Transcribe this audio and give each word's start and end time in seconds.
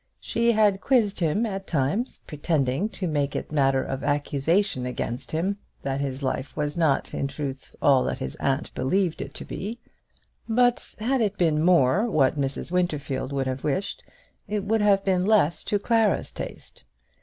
She 0.19 0.53
had 0.53 0.81
quizzed 0.81 1.19
him 1.19 1.45
at 1.45 1.67
times, 1.67 2.21
pretending 2.25 2.89
to 2.89 3.05
make 3.05 3.35
it 3.35 3.51
matter 3.51 3.83
of 3.83 4.03
accusation 4.03 4.87
against 4.87 5.29
him 5.29 5.59
that 5.83 6.01
his 6.01 6.23
life 6.23 6.57
was 6.57 6.75
not 6.75 7.13
in 7.13 7.27
truth 7.27 7.75
all 7.83 8.03
that 8.05 8.17
his 8.17 8.35
aunt 8.37 8.73
believed 8.73 9.21
it 9.21 9.35
to 9.35 9.45
be; 9.45 9.77
but 10.49 10.95
had 10.99 11.21
it 11.21 11.37
been 11.37 11.61
more 11.61 12.09
what 12.09 12.35
Mrs. 12.35 12.71
Winterfield 12.71 13.31
would 13.31 13.45
have 13.45 13.63
wished, 13.63 14.03
it 14.47 14.63
would 14.63 14.81
have 14.81 15.05
been 15.05 15.23
less 15.23 15.63
to 15.65 15.77
Clara's 15.77 16.31
taste. 16.31 16.83